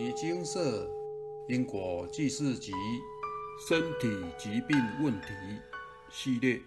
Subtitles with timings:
[0.00, 0.88] 尼精舍
[1.48, 2.70] 因果记事集
[3.68, 5.26] 身体疾病问题
[6.08, 6.62] 系列。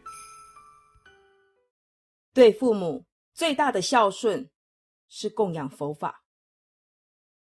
[2.34, 4.52] 对父母最大的孝顺
[5.08, 6.26] 是供养佛法。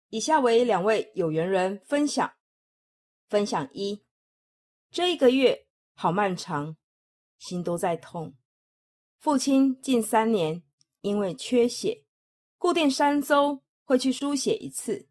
[0.10, 2.30] 以下为两位有缘人分享：
[3.30, 4.04] 分享一，
[4.92, 6.76] 这一个月好漫长，
[7.38, 8.36] 心都在痛。
[9.18, 10.62] 父亲近三年
[11.00, 12.04] 因为缺血，
[12.58, 15.08] 固定三周会去输血一次。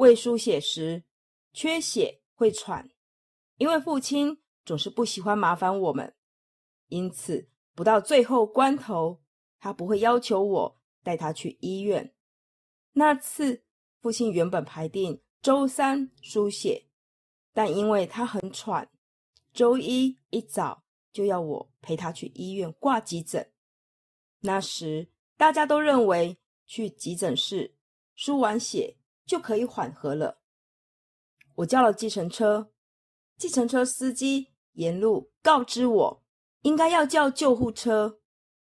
[0.00, 1.04] 未输血时
[1.52, 2.90] 缺血会喘，
[3.58, 6.14] 因为父亲总是不喜欢麻烦我们，
[6.88, 9.20] 因此不到最后关头，
[9.58, 12.14] 他不会要求我带他去医院。
[12.92, 13.64] 那次。
[14.02, 16.86] 父亲原本排定周三输血，
[17.52, 18.90] 但因为他很喘，
[19.52, 23.52] 周一一早就要我陪他去医院挂急诊。
[24.38, 27.76] 那时大家都认为去急诊室
[28.14, 28.96] 输完血
[29.30, 30.40] 就可以缓和了。
[31.54, 32.72] 我叫了计程车，
[33.36, 36.24] 计程车司机沿路告知我
[36.62, 38.18] 应该要叫救护车。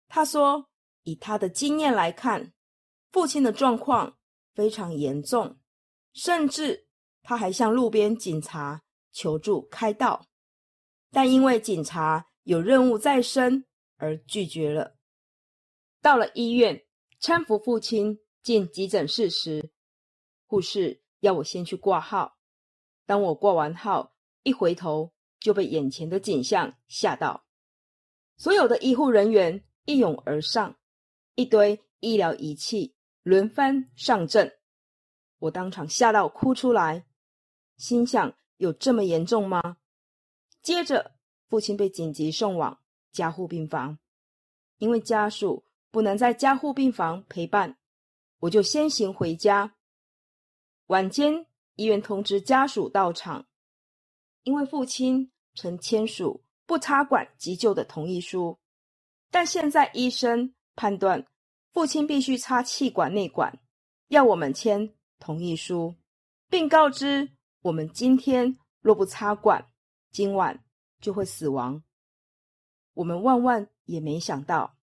[0.10, 0.68] 他说，
[1.04, 2.52] 以他的经验来看，
[3.14, 4.18] 父亲的状况。
[4.54, 5.58] 非常严重，
[6.12, 6.90] 甚至
[7.24, 8.84] 他还向路边警察
[9.14, 10.28] 求助开道，
[11.10, 14.98] 但因为警察有任务在身而拒绝了。
[16.02, 16.84] 到了医院
[17.22, 19.72] 搀扶父亲进急诊室时，
[20.52, 22.38] 护士要我先去挂号。
[23.06, 24.14] 当我挂完号，
[24.44, 27.46] 一回头就被眼前的景象吓到，
[28.36, 30.78] 所有的医护人员一涌而上，
[31.36, 32.94] 一堆医疗仪器。
[33.24, 34.52] 轮番上阵，
[35.38, 37.06] 我当场吓到哭出来，
[37.78, 39.78] 心想：有这么严重吗？
[40.62, 41.14] 接着，
[41.48, 42.78] 父亲被紧急送往
[43.14, 43.98] 加护病房，
[44.80, 47.78] 因为家属不能在加护病房陪伴，
[48.40, 49.76] 我就先行回家。
[50.92, 53.48] 晚间，医院通知家属到场，
[54.44, 58.60] 因为父亲曾签署不插管急救的同意书，
[59.30, 61.26] 但现在医生判断。
[61.72, 63.58] 父亲必须插气管内管，
[64.10, 65.96] 要我们签同意书，
[66.50, 69.66] 并告知我们今天若不插管，
[70.12, 70.62] 今晚
[71.00, 71.82] 就会死亡。
[72.96, 74.76] 我们万万也没想到，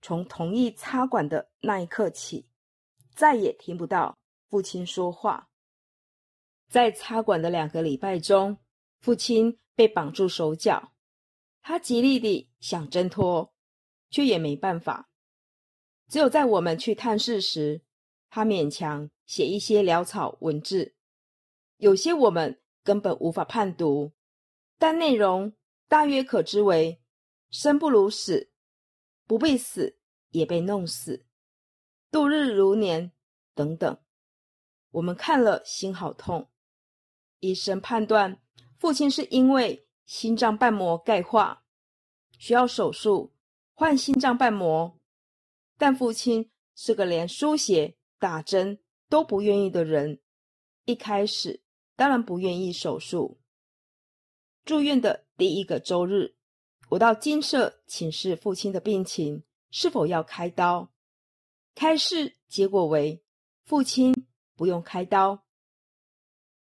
[0.00, 2.48] 从同意插管的那一刻起，
[3.14, 4.16] 再也听不到
[4.48, 5.50] 父亲说话。
[6.68, 8.58] 在插管的两个礼拜中，
[9.00, 10.92] 父亲被绑住手脚，
[11.62, 13.54] 他极力地想挣脱，
[14.10, 15.10] 却也没办法。
[16.08, 17.82] 只有在我们去探视时，
[18.28, 20.94] 他勉强写一些潦草文字，
[21.78, 24.12] 有些我们根本无法判读，
[24.78, 25.52] 但内容
[25.88, 27.00] 大约可知为
[27.50, 28.50] “生不如死，
[29.26, 29.98] 不必死
[30.30, 31.24] 也被弄死，
[32.10, 33.12] 度日如年”
[33.54, 34.03] 等等。
[34.94, 36.48] 我们看了心好痛。
[37.40, 38.40] 医生判断
[38.78, 41.64] 父亲是因为心脏瓣膜钙化，
[42.38, 43.34] 需要手术
[43.72, 44.98] 换心脏瓣膜。
[45.76, 48.78] 但父亲是个连输血、打针
[49.08, 50.20] 都不愿意的人，
[50.84, 51.62] 一开始
[51.96, 53.40] 当然不愿意手术。
[54.64, 56.36] 住院的第一个周日，
[56.90, 60.92] 我到金舍请示父亲的病情，是否要开刀。
[61.74, 63.24] 开示结果为
[63.64, 64.14] 父亲
[64.54, 65.44] 不用开刀。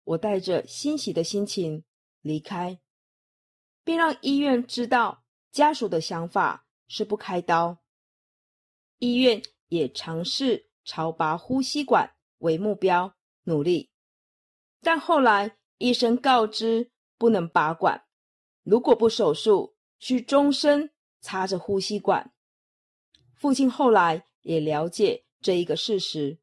[0.03, 1.83] 我带着欣喜的心情
[2.21, 2.79] 离开，
[3.83, 7.83] 并让医院知道家属的想法是不开刀。
[8.99, 13.91] 医院也尝试朝拔呼吸管为目标努力，
[14.81, 18.05] 但后来医生告知不能拔管，
[18.63, 22.33] 如果不手术，需终身插着呼吸管。
[23.35, 26.39] 父亲后来也了解这一个事实，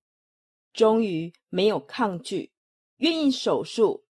[0.73, 2.53] 终于没有抗拒，
[2.97, 4.07] 愿意手术。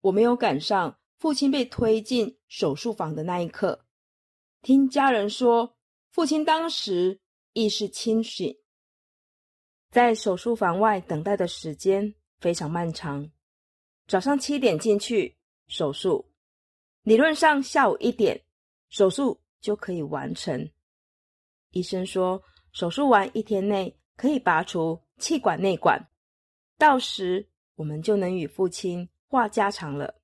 [0.00, 3.86] 我没有赶上父亲被推进手术房的那一刻，
[4.62, 5.76] 听家人说，
[6.10, 7.20] 父亲当时。
[7.54, 8.56] 意识清醒，
[9.90, 13.28] 在手术房外等待的时间非常漫长。
[14.06, 16.30] 早上七点进去手术，
[17.02, 18.40] 理论上下午一点
[18.90, 20.70] 手术就可以完成。
[21.72, 22.40] 医生说，
[22.70, 26.08] 手术完一天内可以拔除气管内管，
[26.76, 30.20] 到时我们就能与父亲话家常了。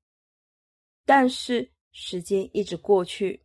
[1.05, 3.44] 但是时间一直过去，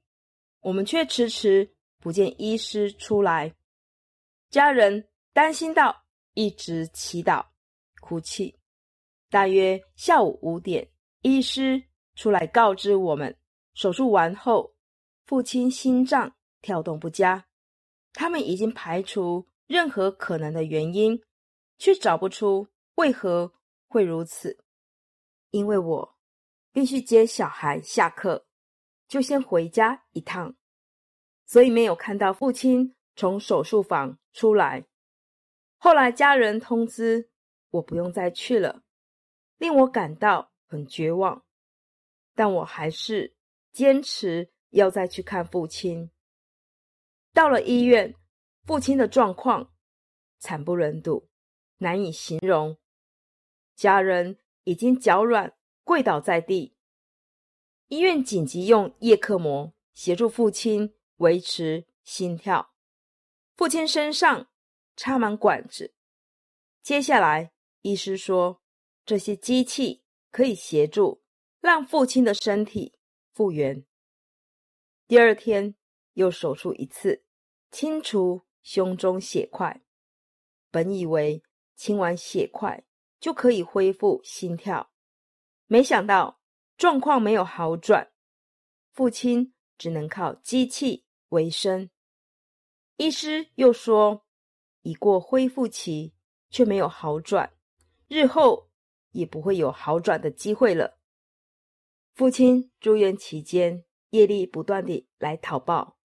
[0.62, 3.54] 我们却迟迟不见医师出来。
[4.50, 7.46] 家人担心到，一直祈祷、
[8.02, 8.58] 哭泣。
[9.30, 10.90] 大约下午五点，
[11.22, 11.84] 医师
[12.16, 13.38] 出来告知我们，
[13.74, 14.74] 手术完后，
[15.26, 17.46] 父亲心脏跳动不佳。
[18.14, 21.22] 他们已经排除任何可能的原因，
[21.80, 23.52] 却找不出为何
[23.88, 24.64] 会如此，
[25.50, 26.18] 因为我
[26.72, 28.46] 必须接小孩下课，
[29.08, 30.56] 就先回家一趟，
[31.46, 34.86] 所以没有看到父亲从手术房出来。
[35.78, 37.30] 后来家人通知
[37.70, 38.84] 我不用再去了，
[39.58, 41.46] 令我感到很绝望，
[42.36, 43.34] 但我还是
[43.72, 46.12] 坚持要再去看父亲。
[47.32, 48.14] 到了医院，
[48.66, 49.72] 父亲的状况
[50.40, 51.29] 惨不忍睹，
[51.80, 52.78] 难以形容。
[53.76, 55.54] 家人已经脚软，
[55.84, 56.76] 跪倒在地。
[57.88, 62.74] 医院紧急用叶克膜协助父亲维持心跳。
[63.58, 64.48] 父亲身上
[64.96, 65.94] 插满管子。
[66.82, 68.62] 接下来，医师说
[69.06, 71.24] 这些机器可以协助
[71.60, 72.94] 让父亲的身体
[73.34, 73.84] 复原。
[75.08, 75.76] 第二天
[76.14, 77.26] 又手术一次，
[77.72, 79.82] 清除胸中血块。
[80.72, 81.44] 本以为
[81.80, 82.84] 清完血块。
[83.20, 84.94] 就可以恢复心跳，
[85.68, 86.40] 没想到
[86.78, 88.14] 状况没有好转，
[88.94, 91.90] 父亲只能靠机器为生。
[92.96, 94.26] 医师又说，
[94.84, 96.14] 已过恢复期，
[96.50, 97.52] 却没有好转，
[98.08, 98.70] 日后
[99.12, 100.98] 也不会有好转的机会了。
[102.16, 105.98] 父亲住院期间，业力不断地来讨报，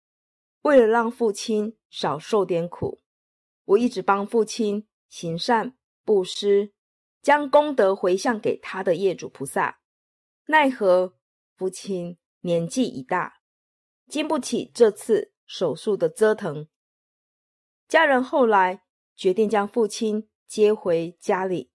[0.62, 3.04] 为了让父亲少受点苦，
[3.66, 6.72] 我一直帮父亲行善布施。
[7.22, 9.80] 将功德回向给他的业主菩萨，
[10.48, 11.16] 奈何
[11.56, 13.40] 父亲年纪已大，
[14.06, 16.68] 经不起这次手术的折腾。
[17.88, 18.84] 家人后来
[19.16, 21.72] 决定将父亲接回家里，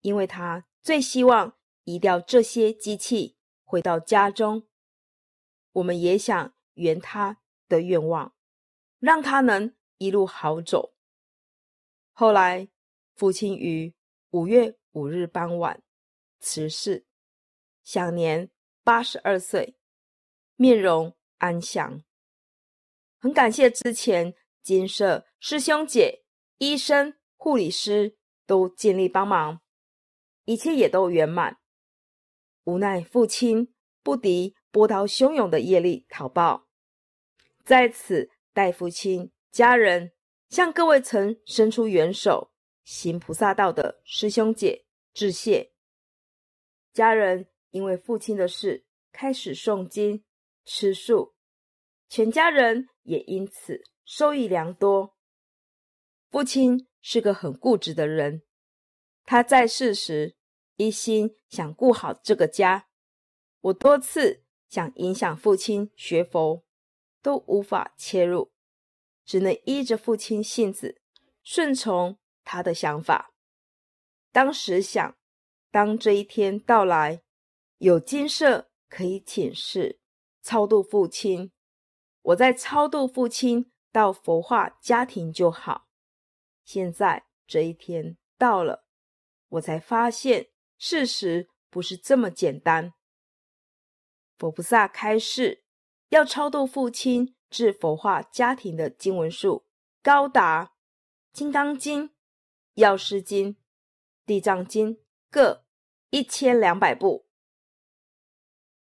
[0.00, 4.66] 因为他最希望移掉这些机器回到家中。
[5.72, 8.34] 我们也想圆他的愿望，
[8.98, 10.94] 让他能一路好走。
[12.12, 12.68] 后来，
[13.14, 13.94] 父亲于。
[14.32, 15.82] 五月五日傍晚
[16.40, 17.04] 辞世，
[17.84, 18.48] 享年
[18.82, 19.76] 八十二岁，
[20.56, 22.02] 面容安详。
[23.18, 26.24] 很感谢之前金舍师兄姐、
[26.56, 28.16] 医生、护理师
[28.46, 29.60] 都尽力帮忙，
[30.46, 31.58] 一切也都圆满。
[32.64, 36.66] 无奈父亲不敌波涛汹涌的业力逃报，
[37.66, 40.12] 在此代父亲家人
[40.52, 42.52] 向各位曾伸出援手。
[42.84, 44.84] 行菩萨道的师兄姐
[45.14, 45.72] 致谢，
[46.92, 50.24] 家人因为父亲的事开始诵经
[50.66, 51.34] 吃素，
[52.08, 55.16] 全家人也因此收益良多。
[56.28, 58.42] 父亲是个很固执的人，
[59.24, 60.36] 他在世时
[60.76, 62.88] 一心想顾好这个家。
[63.60, 66.62] 我多次想影响父亲学佛，
[67.22, 68.51] 都无法切入，
[69.24, 71.00] 只能依着父亲性子
[71.42, 72.18] 顺从。
[72.44, 73.32] 他的想法，
[74.32, 75.16] 当时想，
[75.70, 77.22] 当这一天到来，
[77.78, 80.00] 有金色可以请示
[80.42, 81.52] 超度父亲，
[82.22, 85.86] 我再超度父亲到佛化家庭就好。
[86.64, 88.86] 现在这一天到了，
[89.50, 92.92] 我才发现事实不是这么简单。
[94.36, 95.62] 佛菩萨开示，
[96.08, 99.66] 要超度父亲至佛化家庭的经文数
[100.02, 100.66] 高达
[101.32, 102.08] 《金刚经》。
[102.76, 103.58] 药师经、
[104.24, 104.98] 地藏经
[105.30, 105.66] 各
[106.08, 107.26] 一千两百部。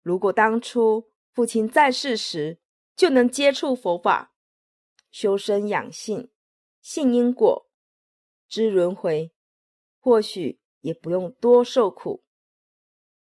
[0.01, 2.61] 如果当初父亲在世时
[2.95, 4.38] 就能接触佛法、
[5.11, 6.31] 修身养性、
[6.81, 7.69] 信因果、
[8.47, 9.33] 知轮回，
[9.99, 12.23] 或许也不用多受苦。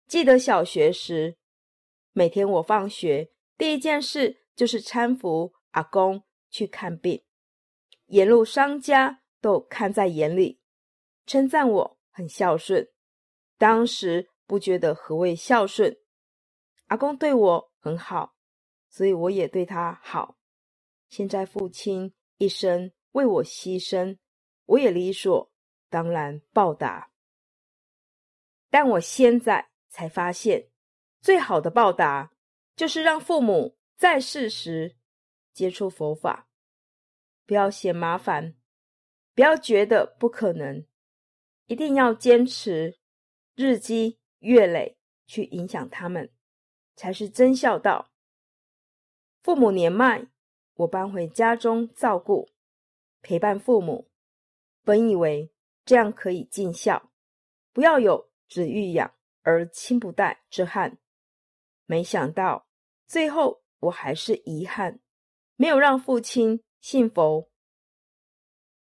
[0.07, 1.37] 记得小学时，
[2.11, 7.23] 每天我放学第一件事就是搀扶阿公去看病，
[8.07, 9.21] 沿路商家。
[9.41, 10.59] 都看在眼里，
[11.25, 12.85] 称赞我很孝顺。
[13.57, 15.95] 当时不觉得何谓孝顺，
[16.87, 18.35] 阿公对我很好，
[18.89, 20.37] 所以我也对他好。
[21.07, 24.17] 现在父亲一生为我牺牲，
[24.65, 25.49] 我也理所
[25.89, 27.09] 当然报答。
[28.69, 30.69] 但我现在才发现，
[31.21, 32.33] 最好的报答
[32.75, 34.95] 就是让父母在世时
[35.51, 36.47] 接触佛法，
[37.45, 38.55] 不要嫌麻烦。
[39.35, 40.85] 不要觉得不可能，
[41.65, 42.97] 一定要坚持，
[43.55, 46.31] 日积月累去影响他们，
[46.95, 48.13] 才是真孝道。
[49.43, 50.25] 父母年迈，
[50.75, 52.47] 我搬回家中照顾，
[53.21, 54.09] 陪伴父母。
[54.85, 55.51] 本以为
[55.83, 57.11] 这样可以尽孝，
[57.73, 60.97] 不要有子欲养而亲不待之憾。
[61.85, 62.65] 没想到
[63.05, 64.99] 最后我还是遗憾，
[65.55, 67.49] 没有让父亲信佛。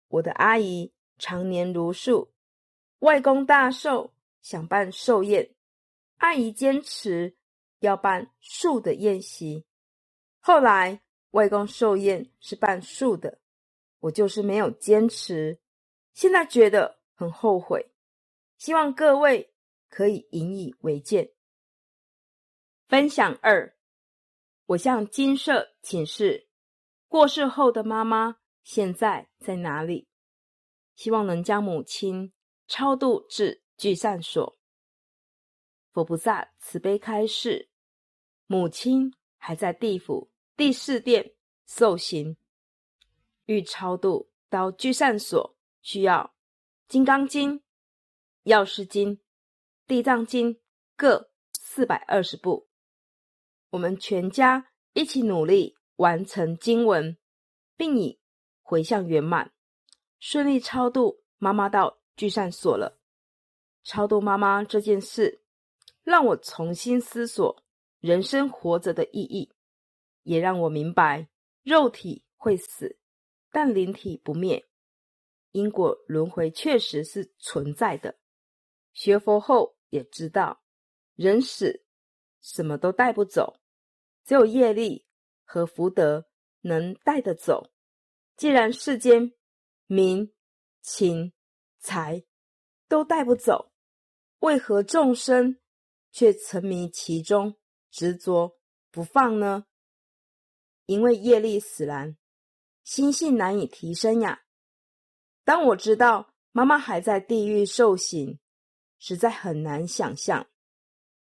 [0.09, 2.33] 我的阿姨常年如素，
[3.01, 5.55] 外公大寿，想办寿宴，
[6.19, 7.37] 阿姨坚持
[7.81, 9.65] 要办素的宴席。
[10.41, 11.03] 后来
[11.33, 13.41] 外公寿宴是办素的，
[13.99, 15.59] 我就是没有坚持，
[16.15, 17.91] 现在觉得很后悔。
[18.57, 19.53] 希望各位
[19.89, 21.35] 可以引以为戒。
[22.89, 23.76] 分享二，
[24.67, 26.49] 我向金舍请示，
[27.07, 30.09] 过世后的妈妈现在在哪里？
[30.97, 32.33] 希望能将母亲
[32.67, 34.59] 超度至聚散所。
[35.93, 37.71] 佛菩萨慈悲开示，
[38.47, 41.35] 母亲还在地府第四殿
[41.67, 42.37] 受刑，
[43.45, 46.25] 欲超度到聚散所，需要
[46.89, 47.59] 《金刚经》。
[48.43, 49.21] 药师经、
[49.87, 50.61] 地藏经
[50.97, 52.69] 各四百二十部，
[53.71, 57.17] 我们全家一起努力完成经文，
[57.77, 58.19] 并以
[58.63, 59.53] 回向圆满，
[60.19, 62.99] 顺利超度妈妈到聚散所了。
[63.83, 65.43] 超度妈妈这件事，
[66.03, 67.65] 让我重新思索
[68.01, 69.53] 人生活着的意义，
[70.23, 71.29] 也让我明白
[71.63, 72.99] 肉体会死，
[73.51, 74.65] 但灵体不灭，
[75.53, 78.19] 因果轮回确实是存在的。
[78.93, 80.63] 学佛后也知道，
[81.15, 81.85] 人死
[82.47, 83.59] 什么都带不走，
[84.25, 85.05] 只有业力
[85.45, 86.29] 和福德
[86.61, 87.73] 能带得走。
[88.37, 89.33] 既然世间
[89.89, 90.33] 名、
[90.81, 91.33] 情、
[91.81, 92.25] 财
[92.87, 93.73] 都带不走，
[94.39, 95.59] 为何众生
[96.13, 97.57] 却沉迷其中，
[97.91, 98.57] 执着
[98.93, 99.67] 不放呢？
[100.85, 102.17] 因为业力使然，
[102.85, 104.45] 心性难以提升呀。
[105.45, 108.39] 当我知道妈妈还在地狱受刑。
[108.99, 110.49] 实在很难想象，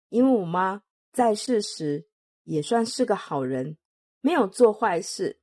[0.08, 0.82] 因为我妈
[1.16, 2.06] 在世时
[2.44, 3.78] 也算是个好人，
[4.20, 5.40] 没有做坏事。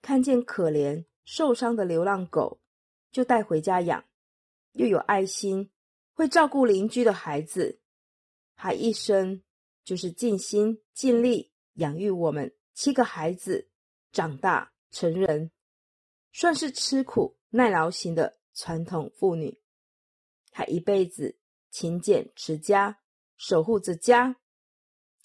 [0.00, 2.62] 看见可怜受伤的流浪狗，
[3.12, 4.02] 就带回家养，
[4.72, 5.70] 又有爱心，
[6.14, 7.78] 会照顾邻居的孩子，
[8.54, 9.42] 还一生
[9.84, 13.68] 就是尽心尽力养育我们七个孩子
[14.12, 15.50] 长大成人，
[16.32, 19.60] 算是吃苦耐劳型的传统妇女，
[20.52, 21.38] 还一辈子。
[21.70, 23.00] 勤俭持家，
[23.36, 24.36] 守护着家，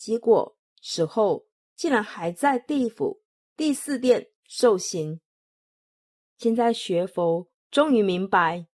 [0.01, 3.21] 结果死后竟然还在地府
[3.55, 5.21] 第四殿受刑。
[6.39, 8.65] 现在学佛，终于明白，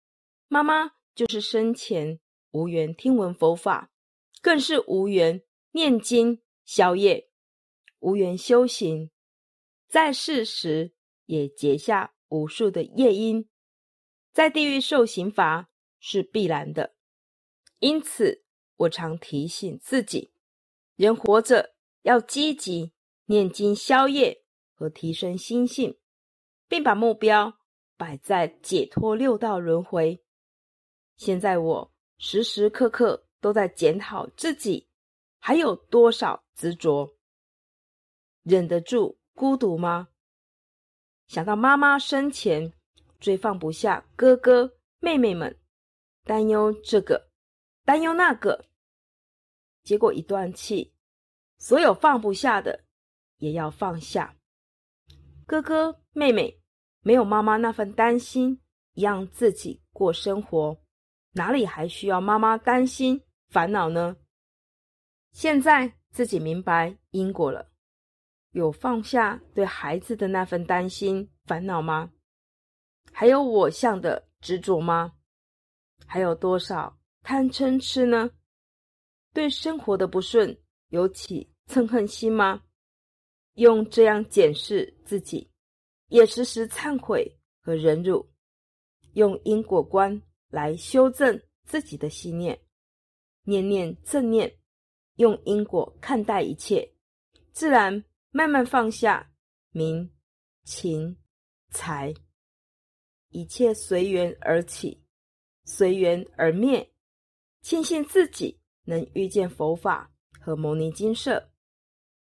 [0.47, 2.21] 妈妈就是生前
[2.53, 3.91] 无缘听闻佛法，
[4.41, 5.43] 更是无缘
[5.73, 7.29] 念经消业，
[7.99, 9.11] 无缘修行，
[9.89, 13.49] 在世时也结下无数的业因，
[14.33, 15.69] 在地狱受刑罚
[15.99, 16.95] 是必然的。
[17.81, 18.45] 因此，
[18.77, 20.33] 我常提醒自己：
[20.97, 22.93] 人活着要积极
[23.27, 24.43] 念经消业
[24.75, 25.99] 和提升心性，
[26.69, 27.59] 并把目标
[27.97, 30.23] 摆在解脱六道轮回。
[31.17, 34.89] 现在我时时刻刻都在检讨自己
[35.39, 37.17] 还有多少执着，
[38.43, 40.09] 忍得住孤独吗？
[41.27, 42.73] 想到妈妈生前
[43.21, 45.59] 最放不下哥哥妹妹们，
[46.25, 47.29] 担忧这个。
[47.85, 48.65] 担忧那个，
[49.87, 50.93] 结果一断气，
[51.59, 52.85] 所有放不下的
[53.39, 54.35] 也要放下。
[55.47, 56.61] 哥哥妹妹
[57.03, 58.61] 没有妈妈那份担心，
[58.95, 60.77] 一样自己过生活，
[61.31, 64.17] 哪里还需要妈妈担心烦恼呢？
[65.31, 67.71] 现在自己明白因果了，
[68.51, 72.11] 有放下对孩子的那份担心烦恼吗？
[73.13, 75.13] 还有我相的执着吗？
[76.07, 76.99] 还有多少？
[77.23, 78.29] 贪嗔痴呢？
[79.37, 82.63] 对生活的不顺有起嗔恨心吗？
[83.57, 85.47] 用这样检视自己，
[86.09, 88.27] 也时时忏悔和忍辱，
[89.13, 92.59] 用因果观来修正自己的信念，
[93.43, 94.51] 念念正念，
[95.17, 96.91] 用因果看待一切，
[97.53, 99.31] 自然慢慢放下
[99.71, 100.11] 名、
[100.65, 101.15] 情、
[101.69, 102.15] 财，
[103.29, 104.99] 一切随缘而起，
[105.67, 106.91] 随缘而灭。
[107.61, 111.51] 庆幸自己能遇见佛法和牟尼金舍，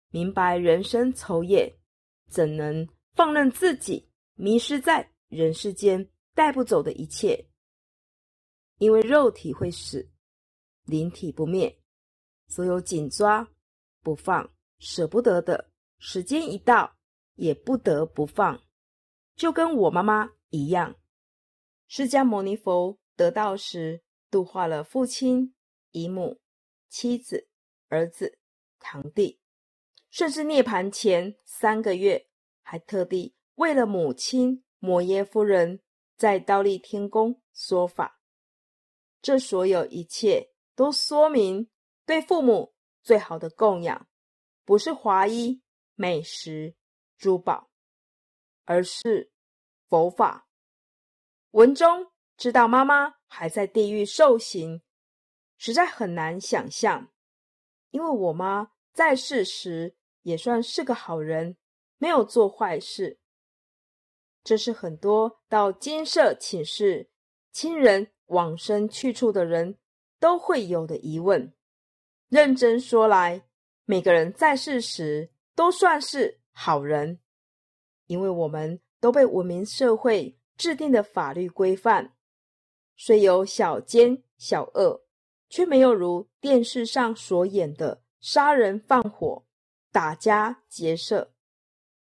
[0.09, 1.71] 明白人生愁业，
[2.31, 7.47] 怎能放任自己迷失在人世间带不走的一切？
[8.78, 10.09] 因为肉体会死，
[10.87, 11.78] 灵体不灭，
[12.49, 13.47] 所有紧抓
[14.00, 16.97] 不放、舍不得的，时间一到
[17.35, 18.59] 也不得不放。
[19.37, 20.97] 就跟我妈妈一样，
[21.87, 24.02] 释迦牟尼佛得道时。
[24.31, 25.54] 度化了父亲、
[25.90, 26.40] 姨母、
[26.92, 27.49] 妻子、
[27.88, 28.38] 儿子、
[28.78, 29.40] 堂弟，
[30.11, 32.28] 甚至涅盘前三个月，
[32.61, 35.80] 还特地为了母亲摩耶夫人
[36.18, 38.20] 在倒立天宫说法。
[39.22, 41.70] 这所有一切都说明，
[42.04, 44.06] 对父母最好的供养，
[44.66, 45.62] 不是华衣、
[45.94, 46.76] 美食、
[47.16, 47.70] 珠宝，
[48.66, 49.32] 而是
[49.88, 50.46] 佛法。
[51.52, 54.82] 文中知道妈妈还在地狱受刑，
[55.62, 57.12] 实在很难想象，
[57.90, 61.57] 因为我妈在世时也算是个好人，
[61.99, 63.21] 没有做坏事。
[64.42, 67.09] 这是很多到金舍请示
[67.52, 68.11] 亲人。
[68.26, 69.76] 往生去处的人
[70.19, 71.52] 都会有的疑问。
[72.31, 73.47] 认真说来，
[73.85, 77.21] 每个人在世时都算是好人，
[78.07, 82.16] 因为我们都被文明社会制定的法律规范。
[82.97, 85.04] 虽有小奸小恶，
[85.52, 89.44] 却没有如电视上所演的杀人放火、
[89.90, 91.35] 打家劫舍。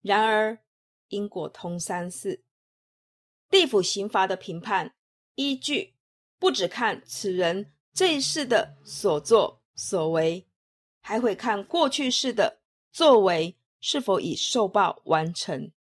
[0.01, 0.59] 然而，
[1.07, 2.43] 因果通三世，
[3.49, 4.93] 地府刑罚的评判
[5.35, 5.95] 依据。
[6.37, 10.45] 不只看此人这一世的所作所为，
[10.99, 12.59] 还会看过去世的
[12.91, 15.71] 作为是否已受报完成。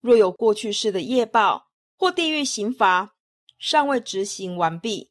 [0.00, 3.16] 若有过去世的业报或地狱刑罚
[3.58, 5.10] 尚未执行完毕，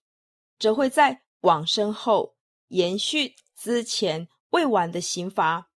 [0.57, 2.35] 则会在往生后
[2.67, 5.71] 延续之前未完的刑罚。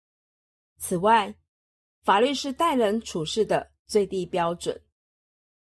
[0.80, 1.36] 此外，
[2.02, 4.84] 法律是待人处事的最低标准。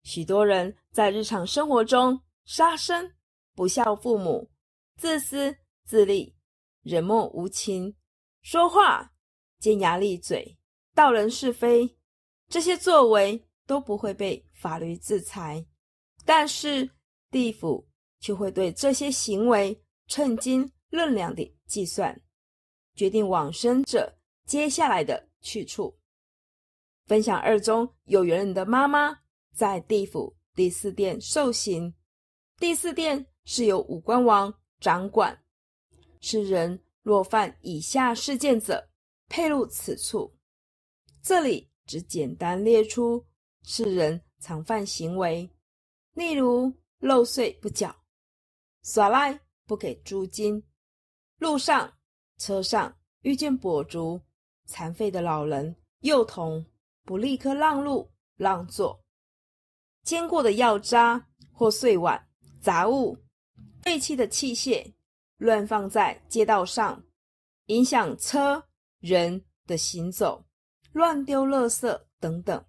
[0.03, 2.21] 许多人在日常生活中。
[2.47, 3.11] 杀生、
[3.55, 4.51] 不孝父母、
[4.99, 5.57] 自私
[5.87, 6.37] 自利、
[6.83, 7.97] 冷漠无情、
[8.43, 9.15] 说话
[9.59, 10.59] 尖牙利嘴、
[10.95, 11.97] 道人是非，
[12.51, 15.67] 这些作为都不会被法律制裁，
[16.27, 16.91] 但是
[17.31, 17.89] 地府
[18.21, 22.21] 却会对这些行为称斤论两的计算，
[22.95, 25.99] 决定往生者接下来的去处。
[27.07, 29.19] 分享二中有缘人的妈妈
[29.55, 31.95] 在地府第四殿受刑。
[32.59, 35.43] 第四殿是由五官王掌管，
[36.21, 38.89] 世人若犯以下事件者，
[39.29, 40.35] 配入此处。
[41.23, 43.27] 这里只简单列出
[43.65, 45.51] 世人常犯行为，
[46.13, 47.95] 例如漏税不缴、
[48.83, 50.63] 耍赖不给租金、
[51.39, 51.93] 路上、
[52.39, 54.21] 车上遇见跛足、
[54.67, 56.65] 残废的老人、幼童，
[57.05, 59.01] 不立刻让路让座；
[60.03, 62.29] 煎过的药渣或碎碗。
[62.61, 63.19] 杂物、
[63.83, 64.95] 废弃的器械
[65.37, 67.05] 乱放在街道上，
[67.67, 68.65] 影响车
[69.01, 70.43] 人的行走；
[70.93, 72.65] 乱丢垃圾等等，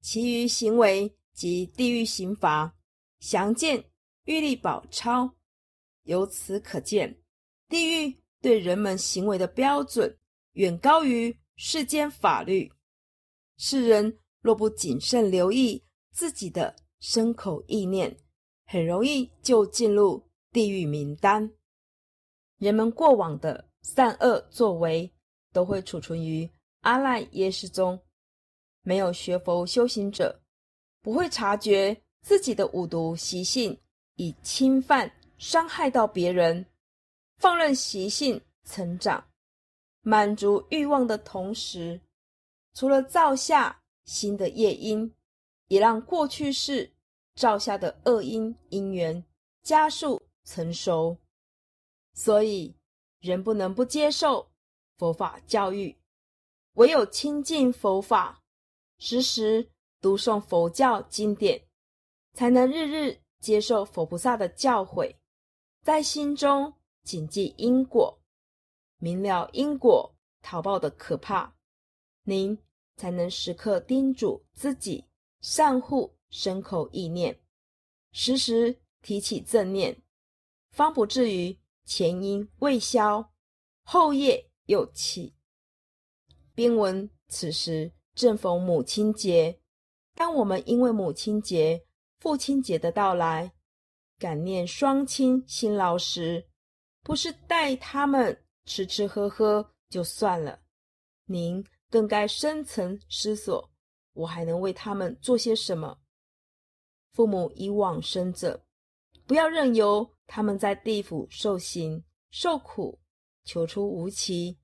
[0.00, 2.76] 其余行为及地域刑罚，
[3.20, 3.78] 详见
[4.24, 5.24] 《玉历宝钞》。
[6.08, 7.14] 由此可见，
[7.68, 10.18] 地狱对人们行为的标准
[10.52, 12.72] 远高于世间法律。
[13.58, 18.16] 世人若不谨慎留意自己的身口意念，
[18.64, 21.52] 很容易就进入地狱名单。
[22.58, 25.12] 人们过往的善恶作为
[25.52, 28.00] 都会储存于阿赖耶识中。
[28.82, 30.40] 没有学佛修行者，
[31.02, 33.78] 不会察觉自己的五毒习性
[34.14, 36.66] 已侵犯、伤害到别人，
[37.38, 39.26] 放任习性成长，
[40.02, 42.00] 满足欲望的同时，
[42.74, 45.14] 除了造下新的业因，
[45.68, 46.92] 也让过去世。
[47.34, 49.24] 造下的恶因因缘
[49.62, 51.16] 加速成熟，
[52.12, 52.74] 所以
[53.20, 54.50] 人不能不接受
[54.96, 55.96] 佛法教育，
[56.72, 58.42] 唯有亲近佛法，
[58.98, 59.70] 时时
[60.00, 61.62] 读诵佛教经典，
[62.34, 65.14] 才能日日接受佛菩萨的教诲，
[65.88, 68.20] 在心中谨记因果，
[68.98, 71.56] 明了因果逃报的可怕，
[72.24, 72.58] 您
[72.96, 75.06] 才能时刻叮嘱自己
[75.40, 76.14] 善护。
[76.28, 77.40] 身口意念，
[78.12, 80.02] 时时提起正念，
[80.72, 83.32] 方不至于前因未消，
[83.82, 85.34] 后业又起。
[86.54, 89.58] 并闻此时正逢母亲节，
[90.14, 91.82] 当我们因为母亲节、
[92.18, 93.54] 父亲节的到来，
[94.18, 96.44] 感念双亲辛劳时，
[97.02, 100.60] 不是带他们吃吃喝喝就算了，
[101.26, 103.70] 您更该深层思索：
[104.12, 105.98] 我还能为他们做些什么？
[107.12, 108.64] 父母已往生者，
[109.26, 112.98] 不要任由他们在地府受刑受苦，
[113.44, 114.58] 求出无期。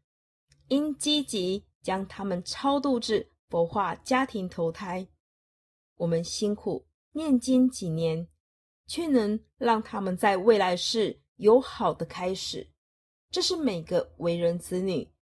[0.68, 5.06] 应积极将他们超度至佛化家庭投胎。
[5.96, 8.26] 我们辛苦念经几年，
[8.86, 12.70] 却能让他们在未来世有好的开始，
[13.30, 15.12] 这是每个为人子女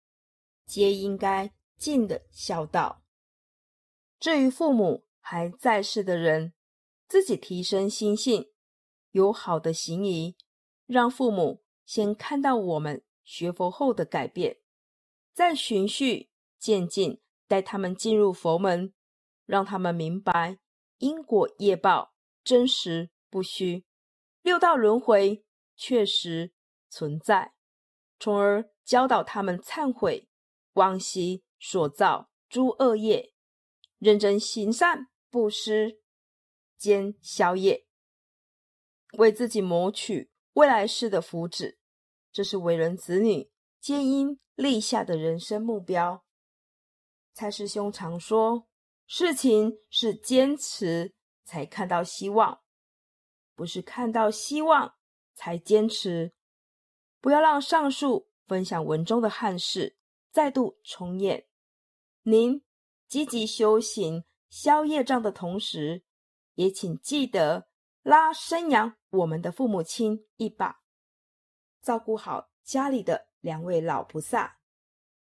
[0.67, 3.03] 皆应该尽的孝道。
[4.19, 6.53] 至于父母还在世的人，
[7.09, 8.53] 自己提升心性，
[9.11, 10.37] 有好的行仪，
[10.87, 14.59] 让父母先看到我们学佛后的改变，
[15.33, 18.93] 再循序渐进带他们进入佛门，
[19.47, 20.59] 让他们明白
[20.99, 23.87] 因果业报真实不虚，
[24.43, 25.43] 六道轮回
[25.75, 26.53] 确实
[26.91, 27.55] 存在，
[28.21, 30.29] 从而教导他们忏悔
[30.75, 33.33] 往昔所造诸恶业，
[33.99, 36.03] 认真行善布施。
[36.77, 37.87] 兼宵夜，
[39.13, 41.77] 为自己谋取未来世的福祉，
[42.33, 46.25] 这是为人子女皆应立下的人生目标。
[47.33, 48.67] 蔡师兄常说，
[49.07, 51.15] 事情是坚持
[51.45, 52.62] 才看到希望，
[53.55, 54.95] 不是看到希望
[55.35, 56.33] 才坚持。
[57.21, 59.97] 不要让上述分享文中的憾事
[60.31, 61.47] 再度重演。
[62.23, 62.63] 您
[63.07, 66.05] 积极修行消业障的同时，
[66.55, 67.69] 也请记得
[68.03, 70.83] 拉生养我们的父母亲一把，
[71.81, 74.59] 照顾好家里的两位老菩萨，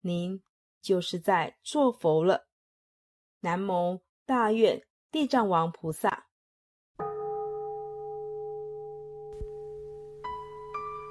[0.01, 0.43] 您
[0.81, 2.49] 就是在做佛了。
[3.41, 6.30] 南无大愿地藏王菩萨。